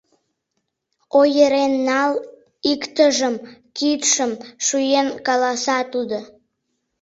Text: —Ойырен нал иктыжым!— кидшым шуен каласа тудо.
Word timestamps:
—Ойырен 1.19 1.73
нал 1.87 2.11
иктыжым!— 2.71 3.35
кидшым 3.77 4.31
шуен 4.65 5.07
каласа 5.25 5.79
тудо. 5.93 6.19